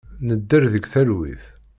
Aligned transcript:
Nedder 0.27 0.63
deg 0.73 0.83
talwit. 0.93 1.43